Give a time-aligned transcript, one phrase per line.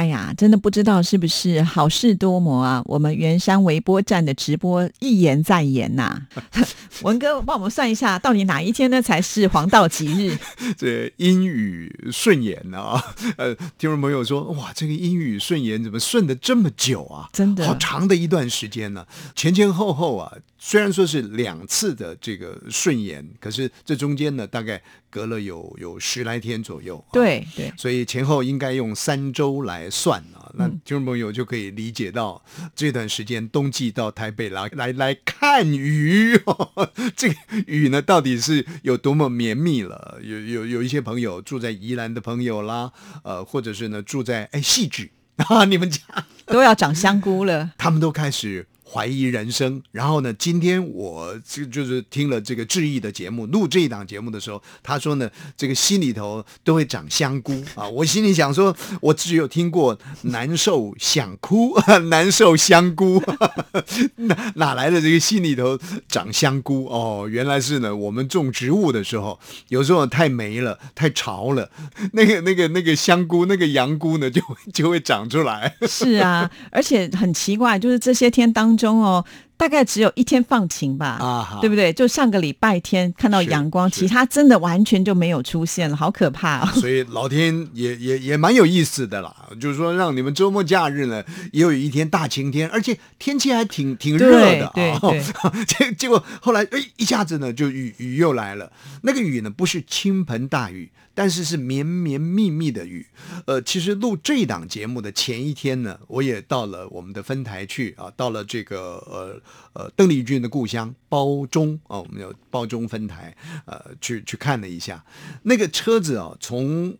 [0.00, 2.80] 哎呀，真的不知道是不是好事多磨啊！
[2.86, 6.22] 我们圆山微波站的直播一言再言呐。
[7.04, 10.38] 文哥帮我们算一下，到底哪一天呢才是黄道吉日？
[10.78, 13.14] 这阴雨顺延啊！
[13.36, 17.28] 呃，听众朋友说，哇，这个阴雨顺延怎么顺的这么久啊？
[17.30, 24.80] 真的好长的一段时间呢，前前后后啊，虽然说是两次的这个顺延，可是这中间呢，大概
[25.10, 27.04] 隔了有有十来天左右。
[27.12, 30.50] 对对，所以前后应该用三周来算啊。
[30.54, 32.42] 那听众朋友就可以理解到
[32.74, 36.40] 这段时间冬季到台北来来来看雨。
[37.14, 37.34] 这个
[37.66, 40.18] 雨呢，到底是有多么绵密了？
[40.22, 45.12] 有有有一些朋友住在宜兰的朋友啦，呃，或者是呢住在哎戏剧
[45.48, 46.00] 啊，你们家
[46.46, 48.66] 都要长香菇了，他们都开始。
[48.92, 50.32] 怀疑人生，然后呢？
[50.32, 57.88] 今天我就就是听了这个志毅的节目，录这一档节目的时候，他说呢，这个心里头都会长香菇 啊。
[57.88, 61.78] 我心里想说，我只有听过难受想哭，
[62.10, 63.22] 难受香菇，
[64.26, 66.86] 哪哪来的这个心里头长香菇？
[66.86, 71.70] 哦，原来是呢，我们种植物的时候，有时候太霉了，太潮了，
[72.14, 75.76] 那个那个那个香菇，那个羊菇呢，就就会长出来。
[75.86, 78.76] 是啊，而且很奇怪，就是这些天当。
[78.80, 79.24] 中哦，
[79.60, 81.92] 大概只有一天放晴吧，啊，对不对？
[81.92, 86.64] 就上个礼拜天看到阳光，其他真的完全就没有出现了，好可怕。
[86.80, 95.00] 所以老天也也也蛮有意思的啦，就是说让你们周末假日呢也有一天大晴天，而且天气还挺挺热的啊。
[95.68, 100.90] 结结果后来哎一下子呢就雨雨又来了，那个雨呢不是倾盆大雨。
[101.12, 103.04] 但是是绵绵密密的雨，
[103.44, 109.38] 呃，其实录这档节目的前一天呢，我也到了我们的分台去啊，到了这个呃
[109.72, 115.04] 呃邓丽君的故乡包中啊，我们有包中分台，呃，去去看了一下。
[115.42, 116.96] 那个车子啊，从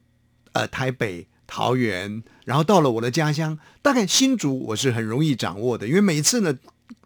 [0.53, 6.59] 呃台北桃园，然后到了我的家乡，大概新竹我是很容易掌握的，因为每次呢，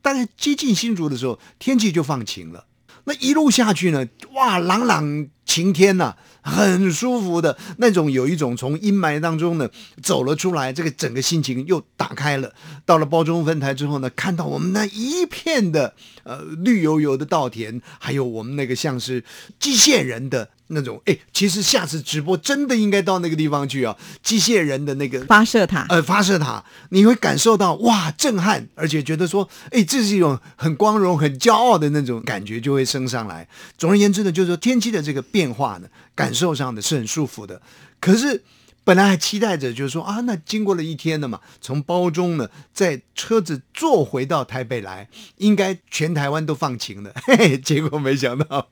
[0.02, 2.66] 大概接近新竹的时候，天气就放晴了，
[3.04, 6.16] 那一路下去呢，哇，朗朗晴天呐。
[6.46, 9.66] 很舒服的那种，有一种从阴霾当中呢
[10.02, 12.52] 走了出来，这个整个心情又打开了。
[12.84, 19.24] 到了包中分台之后呢，看到我们那一片的呃绿油油的稻田，还有我们那个像是
[19.58, 20.50] 机械人的。
[20.68, 23.94] 那种哎，其实下次直播真的应该到那个地方去啊！
[24.22, 33.46] 机械人的那个发射塔，呃，发射塔，你会感受到哇，震撼，而且觉得说，哎，这是一种很光荣、很骄傲的那种感觉就会升上来。
[33.76, 37.60] 总而言之呢，就是说天气的这个变变化呢，感受上的是很舒服的。
[38.00, 38.44] 可是。
[38.86, 47.10] 本来还期待着，就是说啊，那经过了一天了嘛，从包中呢，在车子坐回到台北来，应该全台湾都放晴了。
[47.24, 48.68] 嘿 嘿，结果没想到，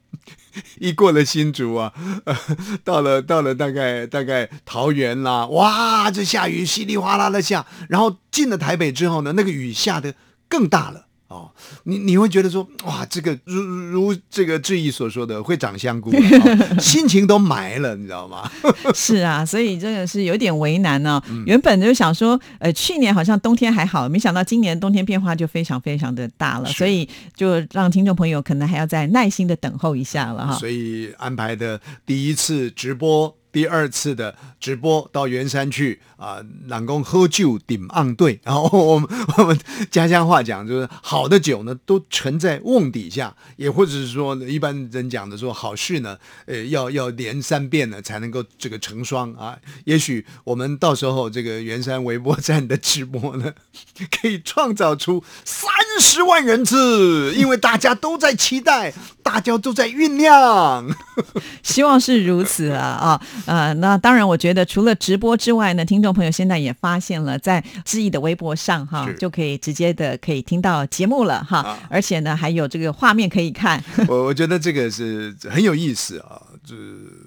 [0.79, 1.95] 一过了新竹啊，
[2.85, 10.15] 到了到了大概大概桃园啦，哇，这下雨稀里哗啦的下，然后进了台北之后呢，那个雨下的
[10.47, 11.07] 更大了。
[11.33, 11.51] 哦，
[11.85, 16.13] 你你会觉得说哇，这个如如这个志毅所说的会长香菇，
[16.79, 18.51] 心情都埋了，你知道吗？
[18.95, 21.21] 是啊，所以真的是有点为难呢。
[21.47, 30.55] 原本就想说，呃，去年好像冬天还好，没想到今年冬天变化就非常非常的大了，所以就让听众朋友可能还要再耐心的等候一下了哈。
[30.55, 33.35] 所以安排的第一次直播。
[33.53, 39.59] 第二次的直播到圆山去啊，冷宫喝酒顶岸对， 然后我们我们
[39.91, 46.17] 家乡话讲就是好的酒呢都沉在瓮底下，也或者是说一般人讲的说好事呢，
[46.47, 49.57] 呃要要连三遍呢才能够这个成双啊。
[49.85, 53.53] 也许我们到时候这个圆山微博站的直播呢，
[54.23, 55.69] 可以创造出三
[56.01, 58.95] 十万人次，因为大家都在期待，
[59.25, 60.89] 大家都在酝酿，
[61.65, 63.21] 希望是如此啊啊。
[63.47, 73.83] 呃，那当然，我觉得除了直播之外呢，听众朋友现在也发现了，在志毅的微博上哈，就可以直接的可以听到节目了哈，而且呢，还有这个画面可以看。
[74.09, 76.75] 我我觉得这个是很有意思啊，这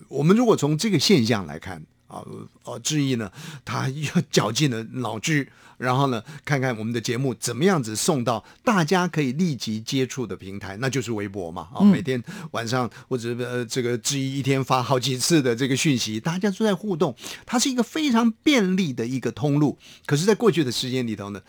[0.07, 2.23] 我们如果从这个现象来看啊，
[2.63, 3.31] 哦，志毅呢，
[3.63, 5.47] 他又绞尽了脑汁，
[5.77, 11.67] 然后呢，看看我们的节目怎么样子送到大家可以立即接触的平台，那就是微博嘛。
[11.73, 17.15] 啊，每天晚上或者呃，这个志毅一天发好几次的这个讯息，大家都在互动，
[17.45, 19.77] 它是一个非常便利的一个通路。
[20.05, 21.41] 可是，在过去的时间里头呢，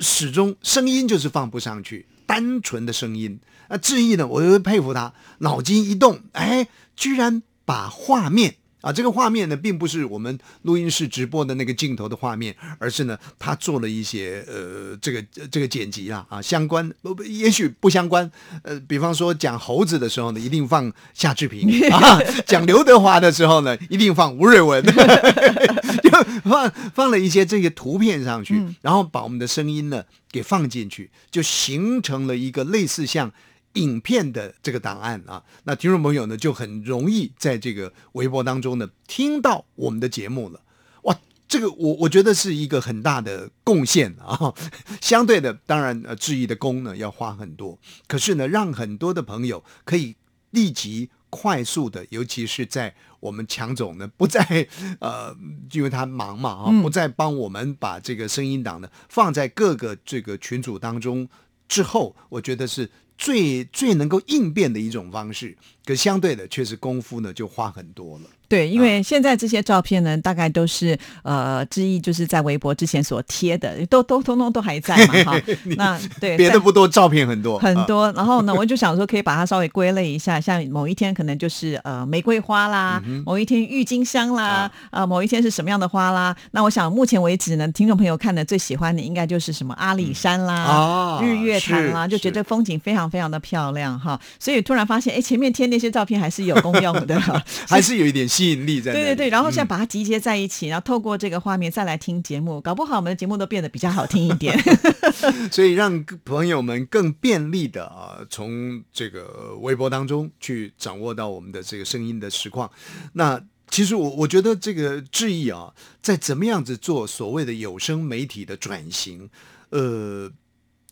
[0.00, 3.40] 始终声音就是放不上去，单纯的声音。
[3.68, 8.54] 那志毅呢，我就佩服他，脑筋一动，哎，居然把画面。
[8.80, 15.20] 啊，这个画面呢，并不是我们录音室直播的那个镜头的画面，而是呢，他做了一些呃，这个
[15.50, 16.88] 这个剪辑啊，啊，相关
[17.26, 18.30] 也许不相关。
[18.62, 24.80] 呃，比方说讲猴子的时候呢，一定放夏志平 啊；讲刘德华的时候呢，一定放吴瑞文，
[26.02, 26.10] 就
[26.44, 33.32] 放放了一些这个图片上去，然后把我们的声音呢给放进去，就形成了一个类似像。
[33.74, 40.62] 影片的这个档案啊，那听众朋友呢就很容易在这个微博当中呢听到我们的节目了。
[41.02, 41.16] 哇，
[41.46, 44.52] 这个我我觉得是一个很大的贡献啊。
[45.00, 47.78] 相对的，当然呃，质疑的功呢要花很多，
[48.08, 50.16] 可是呢，让很多的朋友可以
[50.50, 54.66] 立即快速的，尤其是在我们强总呢不再
[54.98, 55.36] 呃，
[55.72, 61.28] 因为他忙嘛啊，不再帮我们把这个声音档呢放在各个这个群组当中
[61.68, 62.90] 之后，我觉得是。
[63.18, 68.24] 最最能够应变的一种方式，可相对的确实功夫呢就花很多了。
[68.48, 75.42] 对，因为现在这些照片呢，大概都是呃，之一就是在微博之前所贴的，都都通通都还在嘛 哈。
[75.76, 78.10] 那对，别的不多，照片很多很多。
[78.12, 86.34] 然后呢，我就想说，可以把它稍微归类一下， 像某一天可能就是呃玫瑰花啦，某一天郁金香啦，啊，某一天是什么样的花啦？
[86.52, 94.20] 那我想目前为止呢，听众朋友看的最喜欢的应该就是什么阿里山啦、日月潭啦，就觉得风景非常非常的漂亮哈。
[94.38, 97.18] 所以突然发现，哎，前面贴那些照片还是有功用的，
[97.68, 98.28] 还是有一点。
[98.28, 104.54] 吸引力在对对对，然后现在把它集结在一起，然后透过这个画面再来听节目，搞不好我们的节目都变得比较好听一点。
[105.50, 112.70] 所以让朋友们更便利的啊，从这个微博当中去掌握到我们的这个声音的实况。
[113.14, 115.72] 那其实我我觉得这个质疑啊，
[116.02, 119.30] 在怎么样子做所谓的有声媒体的转型，
[119.70, 120.30] 呃。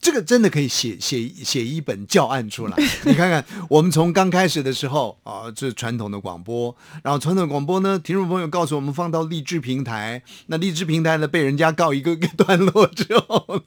[0.07, 2.77] 这个真的可以写写写一本教案出来。
[3.03, 6.73] 你看看，我们从刚开始的时候啊，这传统的广播，
[7.03, 13.61] 然后传统广播呢，听众朋友告诉我们放到励志平台，那励志平台呢被人家告一个个段落之后，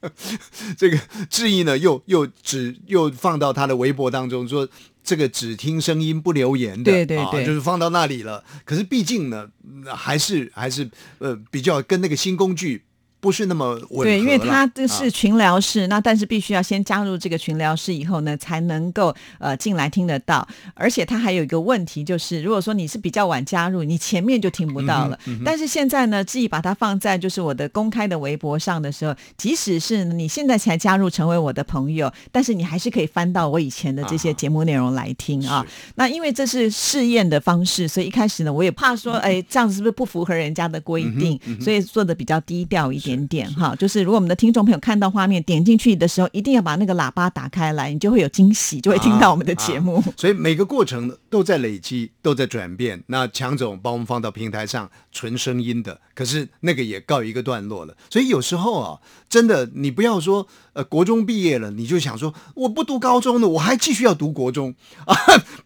[0.76, 0.98] 这个
[1.30, 4.68] 质疑呢又又只又放到他的微博当中，说
[5.02, 8.44] 这个只听声音不留言的，对对对，就是放到那里了。
[8.66, 9.48] 可是毕竟呢，
[9.94, 10.90] 还是还是
[11.20, 12.82] 呃比较跟那个新工具。
[13.18, 20.46] 不是那么对，因为他这是群聊室，那但是必须要先加入这个群聊室以后呢，才能够呃进来听得到。
[20.74, 25.18] 而且他还有一个问题，就是如果说你是比较晚加入，你前面就听不到了。
[25.44, 35.66] 但是现在呢，自己把它放在就是我的公开的微博上的时候，即使是你现在才加入成为我的朋友，但是你还是可以翻到我以前的这些节目内容来听啊。
[35.96, 41.40] 那因为这是试验的方式，所以一开始呢，我也怕说，哎，这样子是不是不符合人家的规定？
[41.60, 43.05] 所以做的比较低调一点。
[43.06, 50.02] 点点哈，就是如果我们的听众朋友看到画面点进去的时候，一定要把那个喇叭打开来，你就会有惊喜，就会听到我们的节目。
[50.16, 53.04] 所以每个过程都在累积，都在转变。
[53.06, 57.96] 那强总把我们放到平台上纯声音的，可是那个也告一个段落了。
[58.10, 58.98] 所以有时候啊，
[59.28, 64.74] 真的你不要说呃国中毕业了，你就想说我不读高中了，我还继续要读国中
[65.06, 65.16] 啊，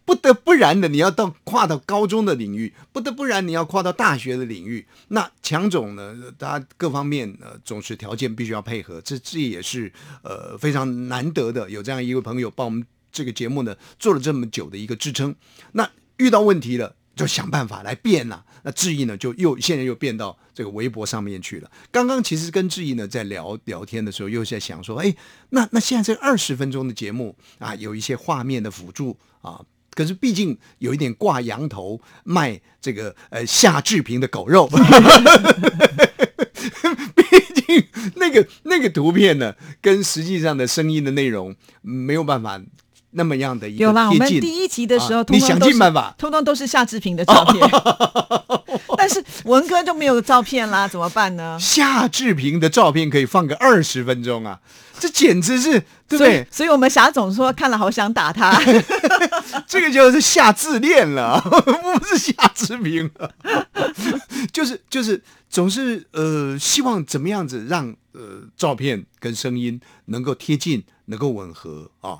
[0.05, 4.87] 不得不然的你要到跨到高中的领域，不得不然你要跨到大学的领域。
[5.09, 7.37] 那强总呢，他各方面。
[7.41, 9.91] 呃，总是条件必须要配合，这这也是
[10.23, 15.35] 呃非常难得的，有这样一位朋友帮我们这个节目呢做了这么久的一个支撑。
[15.73, 18.43] 那遇到问题了，就想办法来变呐。
[18.63, 21.71] 那志毅呢，就又现在又变到这个微博上面去了。
[21.91, 25.15] 刚刚其实跟志毅呢在聊聊天的时候，又在想说，哎，
[25.49, 29.59] 那那现在这二十分钟的节目啊，有一些画面的辅助啊，
[29.95, 34.69] 可是毕竟有一点挂羊头卖这个呃夏志平的狗肉。
[37.15, 37.23] 毕
[37.55, 42.61] 竟那个那个图片呢，跟实际上的声音的内容没有办法
[43.11, 47.69] 那么样的一个有啦，我们第一集的时候，你想尽办法，通通都是夏志平的照片，
[48.97, 51.57] 但是文哥就没有照片啦，怎么办呢？
[51.59, 54.59] 夏志平的照片可以放个二十分钟啊，
[54.99, 56.47] 这简直是对不对？
[56.49, 58.57] 所以我们霞总说看了好想打他，
[59.67, 61.41] 这个就是夏自恋了，
[61.99, 63.31] 不是夏志平了，
[64.51, 65.21] 就是就是。
[65.51, 72.19] 总是呃希望怎么样子让呃照片跟声音能够贴近，能够吻合啊。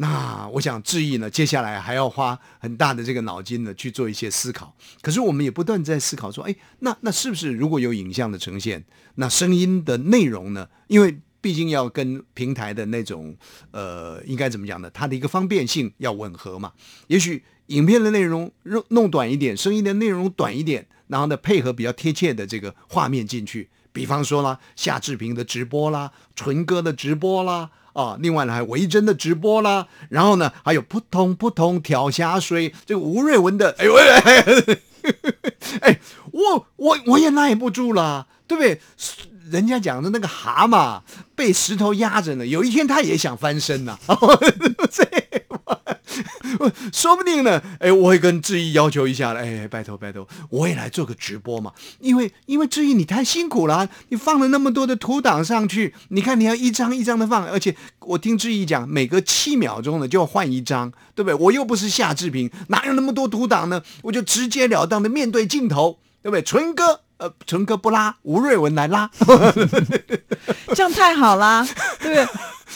[0.00, 4.74] 那我想志毅呢，接下来还要花很大的这个脑筋呢去做一些思考。
[5.02, 8.82] 可是我们也不断在思考说，哎，那那是不是如果有影像的呈现，
[9.16, 10.66] 那声音的内容呢？
[10.88, 13.36] 因为毕竟要跟平台的那种
[13.72, 14.90] 呃，应该怎么讲呢？
[14.90, 16.72] 它的一个方便性要吻合嘛。
[17.08, 23.68] 也许影片的内容弄弄短一点，声音的内容短一点，然后呢配合比较贴切的这个画面进去。
[23.92, 27.70] 比方说啦，夏志平的直播啦，纯哥的直播啦。
[27.92, 33.94] 啊，另外呢，还有维珍的直播啦，然后呢，还有扑通扑通跳下水，这个吴瑞文的，哎呦，
[35.80, 36.00] 哎，
[36.32, 38.80] 我我我也耐不住啦，对不对？
[39.50, 41.00] 人家讲的那个蛤蟆
[41.34, 43.98] 被石头压着呢，有一天他也想翻身呐。
[44.90, 45.04] 这。
[46.92, 61.34] 说不定呢，哎，我会跟志毅要求一下了，哎，拜托拜托，我也来做个直播嘛，因为因为志毅你太辛苦了，你放了那么多的图档上去，你看你要一张一张的放，而且我听志毅讲，每隔七秒钟呢就要换一张，对不对？
[61.34, 63.82] 我又不是夏志平，哪有那么多图档呢？
[64.02, 66.42] 我就直截了当的面对镜头，对不对？
[66.42, 69.10] 纯哥，呃，纯哥不拉，吴瑞文来拉，
[70.74, 71.66] 这样太好啦，
[72.00, 72.26] 对不对？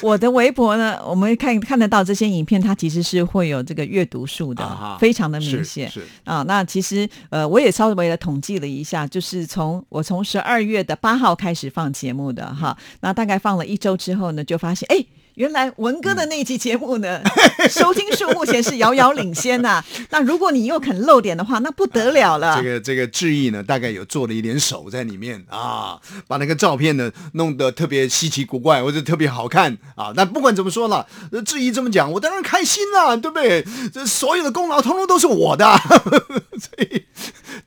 [0.01, 5.91] 我的微博呢，我们看看得到这些影片，它其实是会有这个阅读数的，非常的明显。
[5.91, 15.05] 是啊，那其实呃，我也稍微的统计了一下，就是从我从十二月的八号开始放节目的哈，那大概放了一周之后呢，就发现哎。
[15.35, 17.21] 原来文哥的那一期节目呢，
[17.69, 19.83] 收听数目前是遥遥领先呐。
[20.11, 22.57] 那如果你又肯露点的话，那不得了了。
[22.57, 30.13] 这个这个志毅呢，大概有做了一点手在里面啊，把那个照片呢弄得特别稀奇古怪或者特别好看啊。
[30.15, 31.07] 那不管怎么说了，
[31.45, 33.65] 志毅这么讲，我当然开心了，对不对？
[33.93, 35.77] 这所有的功劳通通都是我的，
[36.61, 37.05] 所以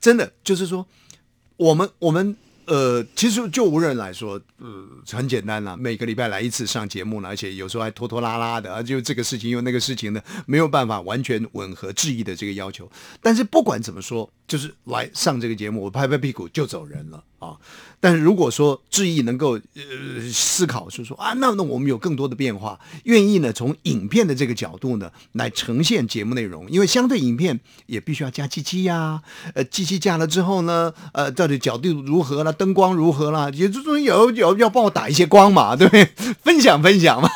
[0.00, 0.86] 真的就是说，
[1.58, 2.34] 我们我们。
[2.68, 5.76] 呃，其实就无人来说，呃，很简单啦。
[5.76, 12.88] 每个礼拜来一次上节目呢，而且有时候还拖拖拉拉的啊，就这个事情又那个事情呢，没有办法完全吻合质疑的这个要求。
[13.20, 14.30] 但是不管怎么说。
[14.48, 17.54] 就是来上这个节目，我拍拍屁股就走人了啊！
[18.00, 36.04] 但是如果说志毅能够呃思考，是说啊，那那我们有更多的变化，愿意呢从影片的这个角度呢来呈现节目内容，因为相对影片也必须要加机器呀，呃，机器加了之后呢，呃，到底角度如何了，灯光如何了，也就是有有要帮我打一些光嘛，对不对？
[36.42, 37.28] 分享分享嘛，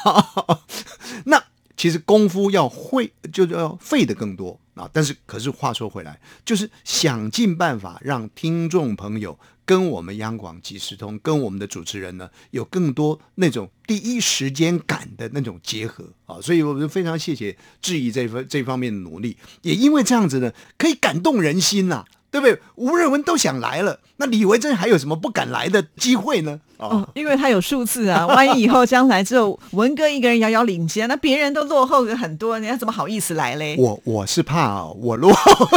[1.27, 1.45] 那。
[1.75, 4.89] 其实功夫要会，就是要费的更多啊。
[4.93, 16.41] 但是，可是话说回来，就是想尽办法让听众朋友跟我们央广即时通，跟我们的主持人呢，有更多那种第一时间感的那种结合啊。
[16.41, 22.05] 所以，我们非常谢谢质疑这份这方面的努力，也因为这样子呢，可以感动人心呐。
[22.33, 22.59] 对不对？
[22.77, 26.59] 吴瑞文都想来了，那李维珍还有什么不敢来的机会呢？
[26.79, 33.77] 哦，因为他有数字啊， 万一以后将来只有文哥一个人遥遥领先，那别人都落后很多，人家怎么好意思来嘞？
[33.79, 35.69] 我我是怕我落后，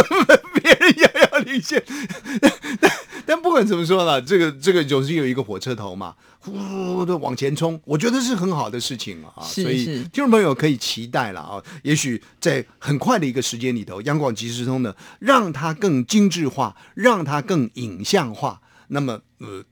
[1.46, 2.92] 别人遥遥领先。
[3.28, 6.16] 但不管怎么说了，这个这个总是有一个火车头嘛。
[6.40, 11.64] 呼的往前冲，我觉得是很好的事情啊，所以听众朋友可以期待了啊。
[11.82, 18.62] 也许在很快的一个时间里头，央广即时通呢，让它更精致化，让它更影像化。
[18.90, 19.64] 那么，呃，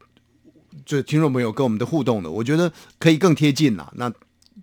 [0.83, 3.93] 这听众朋友跟我们的互动呢，我觉得可以更贴近了。
[3.95, 4.11] 那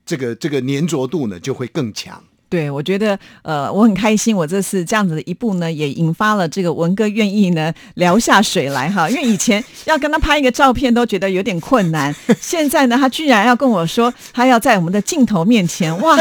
[0.05, 2.21] 这个这个粘着度呢，就会更强。
[2.51, 9.09] 对，我觉得呃，我很开心，我这次这样子的一步呢，也引发了这个文哥愿意呢聊下水来哈。
[9.09, 16.19] 因为以前要跟他拍一个照片都觉得有点困难，现在呢，他居然要跟我说他要在我们的镜头面前，哇，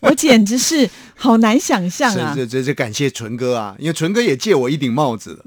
[0.00, 2.34] 我简直是好难想象啊！
[2.36, 5.42] 这这这感谢纯哥啊，因为纯哥也借我一顶帽子。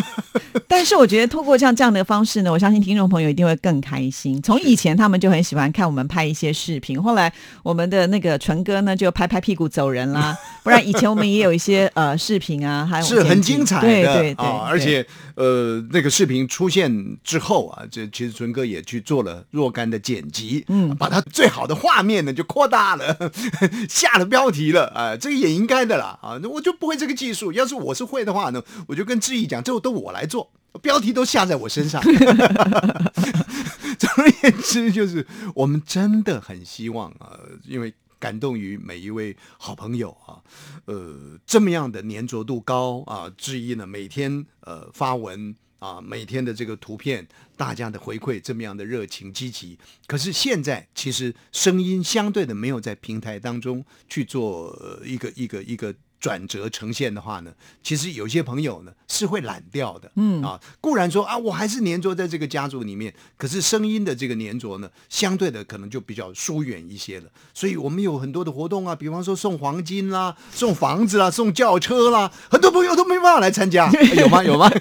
[0.68, 4.40] 但是我觉得通过像这样的方式呢，我相信听众朋友一定会更开心。
[4.42, 10.36] 从以前他们就很喜欢看我们拍一些视频，后来我们的那个纯哥呢就拍拍屁股走人啦。
[10.62, 23.16] 不然以前我们也有一些呃视频啊，还有是很精彩的，对对对，而且呃那个视频出现之后啊，这其实纯哥也去做了若干的剪辑，嗯，把它最好的画面呢就扩大了，
[23.88, 30.50] 下了标题了，啊，这个也应该的啦，啊，我就不会这个技术，要是我是会的话呢，我就跟志毅讲，这都我来做。
[30.82, 32.02] 标题都下在我身上。
[33.98, 35.24] 总而言之，就是
[35.54, 40.42] 我们真的很希望啊，因为感动于每一位好朋友啊，
[40.84, 47.26] 呃，这么样的粘着度高啊，之一呢，每天呃发文啊，每天的这个图片，
[47.56, 49.78] 大家的回馈这么样的热情积极。
[50.06, 55.94] 可是现在其实声音相对的没有在平台当中去做一个一个一个。
[56.26, 57.52] 转折呈现的话呢，
[57.84, 60.10] 其实有些朋友呢是会懒掉的。
[60.16, 67.26] 嗯啊，固然说啊，我还是粘着在这个家族里面，可是声音的这个粘着呢，相对的可能就比较疏远一些了。
[67.54, 74.42] 所以我们有很多的活动啊，比方说送黄金啦、送房子啦、送轿车啦，很多朋友都没办法来参加， 有吗？
[74.42, 74.68] 有吗？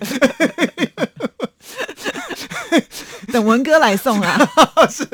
[3.31, 4.39] 等文哥来送啊！
[4.89, 5.07] 是。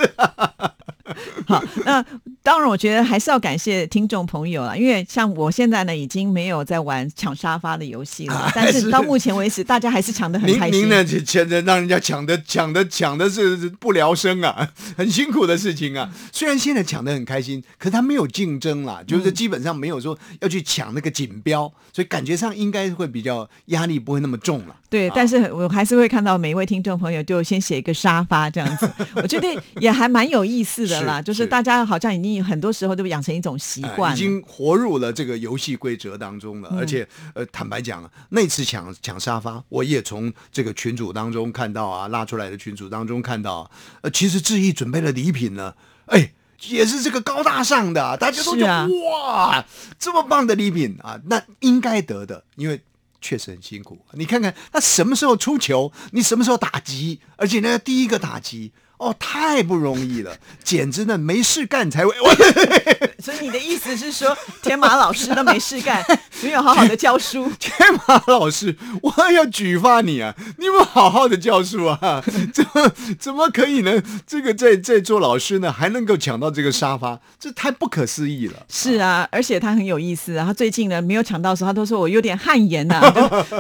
[1.46, 2.06] 好，那
[2.44, 10.82] 当然，我觉得还是要感谢听众朋友啊，因为像我现在呢，已经没有在玩抢沙发的游戏了， 但是到目前为止，大家还是抢的很开心。
[10.82, 16.12] 您呢，抢的让人家抢的抢的抢的是不聊生啊， 很辛苦的事情啊。
[16.32, 24.76] 虽然现在抢的很开心，可是他没有竞争啦，就是基本上没有说要去抢那个锦标，所以感觉上应该会比较压力不会那么重了。
[24.92, 29.48] 对，但是我还是会看到每一位听众朋友就先写一个沙发这样子， 我觉得
[29.80, 31.22] 也还蛮有意思的啦。
[31.22, 36.76] 就是大家好像已经很多时候都养成一种习惯，已经活入了这个游戏规则当中了。
[36.78, 43.72] 而且，呃，坦白讲，那次抢抢沙发，我也从这个群组当中看到啊，拉出来的群组当中看到，
[44.02, 45.74] 呃，其实志毅准备了礼品呢，
[46.08, 46.34] 哎，
[46.68, 49.66] 也是这个高大上的，大家都觉得哇，
[49.98, 52.82] 这么棒的礼品啊，那应该得的，因为。
[53.22, 58.72] 确实很辛苦，你看看他什么时候出球，你什么时候打击，而且呢，第一个打击。
[59.02, 62.14] 哦，太不容易了， 简直呢没事干才会。
[63.18, 66.04] 所以你的意思是说，天马老师都没事干，
[66.42, 67.52] 没有好好的教书。
[67.60, 67.74] 天
[68.08, 70.36] 马老师，我要举发你啊！
[70.58, 74.02] 你们好好的教书啊，怎么怎么可以呢？
[74.26, 78.66] 这个在在做老师呢，还能够抢到这个沙发，这太不可思议了。
[78.70, 80.46] 是啊，而且他很有意思啊。
[80.46, 83.02] 他最近呢没有抢到的时候，他都说我有点汗颜呐，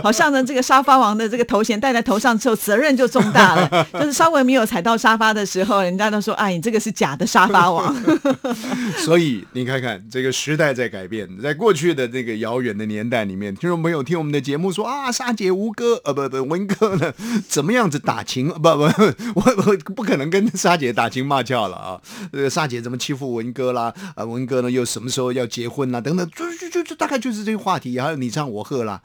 [0.03, 3.87] 好像呢这个沙发王的这个头衔戴在头上之后，责任就重大了。
[3.93, 5.30] 就是稍微没有踩到沙发。
[5.33, 7.95] 的时候，人家都说：“哎，你这个是假的沙发 王。
[9.05, 17.13] ”所以你看看，这个时代在改变，在过去的那个遥远的年代里面，听众朋友听我们的节目说啊，沙姐吴哥呃不不文哥呢，
[17.47, 18.49] 怎么样子打情？
[18.49, 18.83] 不不，
[19.35, 22.01] 我我不可能跟沙姐打情骂俏了啊！
[22.31, 23.93] 呃，沙姐怎么欺负文哥啦？
[24.15, 26.01] 啊，文哥呢又什么时候要结婚啦？
[26.01, 29.01] 等等，就就就就大概就是这个话题，还有你唱我和啦，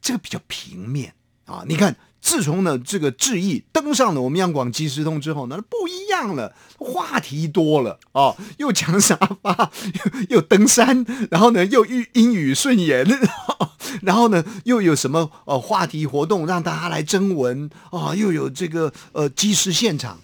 [0.00, 1.12] 这个比较平面
[1.50, 1.96] 啊，你看。
[2.22, 9.72] 自从呢这个志毅登上了我们央广即时通之后呢，不一样了，话题多了哦，又抢沙发，
[10.28, 13.08] 又又登山，然后呢又英英语顺言，
[14.02, 20.20] 然后呢又有什么呃话题活动让大家来征文啊，又有这个呃即时现场，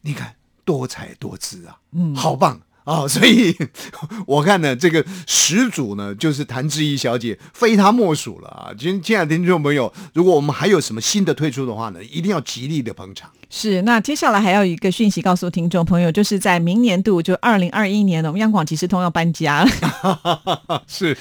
[0.00, 0.34] 你看
[0.64, 2.60] 多彩多姿啊，嗯，好棒。
[2.84, 3.56] 哦，所以
[4.26, 8.74] 我看呢，这个始祖呢，就是谭志怡小姐，非她莫属了啊！
[8.76, 13.30] 今亲爱的听众朋友，如果我们还有什么新的推出的话呢，一定要极力的捧场。
[13.54, 20.82] 是，那接下来还有一个讯息告诉听众朋友，就是在明年度，就二零二一年，我们央广即时通要搬家了。
[20.88, 21.14] 是，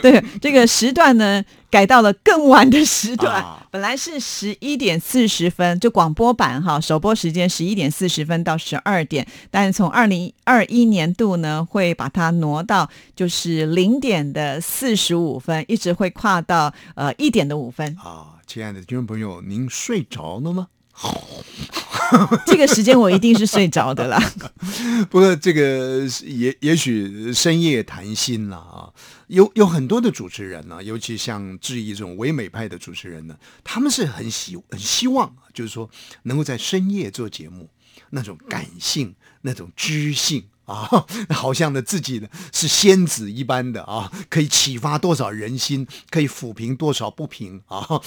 [0.00, 17.96] 对，这个时段呢改到了更晚的时段，本来是十一点四十分，就广播版哈，首播时间十一点四十分到十二点，但是从二零二一年度呢，会把它挪到就是零点的四十五分，一直会跨到呃一点的五分。
[18.00, 20.68] 啊，亲爱的听众朋友，您睡着了吗？
[22.46, 24.32] 这个时间我一定是睡着的啦。
[25.10, 28.92] 不过这个也也许深夜谈心了啊，
[29.28, 35.90] 有有很多的主持人呢，尤其像质疑这种唯美派的主持人呢，他们是很希很希望，就是说
[36.24, 37.70] 能够在深夜做节目，
[38.10, 40.44] 那种感性，那种知性。
[40.64, 40.88] 啊，
[41.34, 48.00] 好像呢自己呢是仙子一般的啊，可以启发多少人心，可以抚平多少不平啊。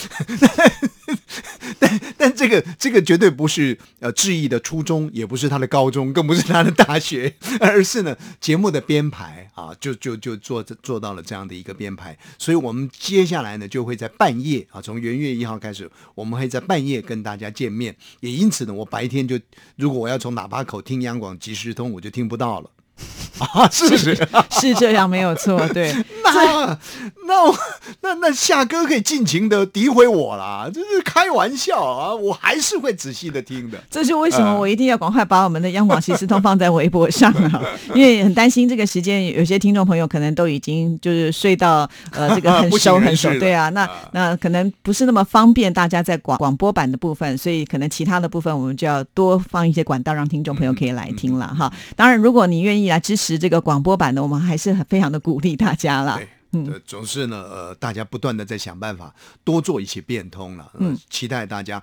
[1.80, 12.18] 但但这个这个绝对不是呃志毅的初衷，也不是他的高中，更不是他的大学， 而是呢节目的编排啊，就就就做做到了这样的一个编排。
[12.38, 17.96] 所以我们接下来呢就会在半夜啊，从元月一号开始，我们会在半夜跟大家见面。
[18.20, 19.40] 也因此呢，我白天就
[19.76, 22.70] 如果我要从喇叭口听央广即时通，我就听不到了。
[23.40, 24.16] 啊，是不是
[24.52, 25.10] 是这样？
[25.10, 25.94] 没有错，对。
[26.34, 26.78] 那
[27.28, 27.58] 那
[28.02, 32.14] 那那夏哥可以尽情的诋毁我啦，这是开玩笑啊！
[32.14, 33.78] 我还是会仔细的听的。
[33.90, 34.60] 这是为什么？
[34.60, 37.62] 我一定要赶快把我们的央广其实通放在微博上啊，
[37.94, 51.72] 因为很担心这个时间，有些听众朋友可能都已经就是睡到呃这个很 熟很熟，对啊，那那可能不是那么方便大家在广广播版的部分，所以可能其他的部分我们就要多放一些管道，让听众朋友可以来听了哈。
[51.96, 53.36] 当然，如果你愿意来支持。
[53.36, 56.20] 这个广播版的，我们还是很非常的鼓励大家了。
[56.56, 59.14] 嗯，总是呢，呃，大家不断的在想办法
[59.44, 60.72] 多做一些变通了。
[60.80, 61.82] 嗯，期待大家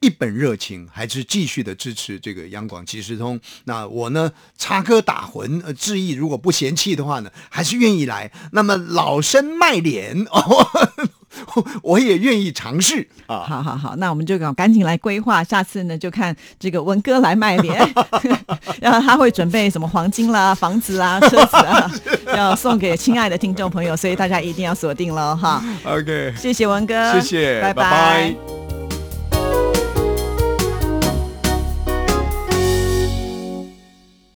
[0.00, 3.40] 一本热情，还是继续的支持这个央广即时通。
[3.64, 8.32] 那我呢，插科打诨，呃，致意如果不嫌弃的话呢，还是愿意来。
[8.52, 10.68] 那么老生卖脸哦。
[11.82, 13.44] 我也愿意尝试啊！
[13.48, 17.78] 好好好，那我们就赶赶紧来规划，下次呢就看这个文哥来卖脸，
[18.80, 21.90] 然后他会准备什么黄金啦、房子啊、车子啊，
[22.36, 25.62] 要送给亲爱的听众朋友，所以大家一定要锁定了哈。
[25.84, 28.61] OK，谢谢文哥，谢谢，拜拜。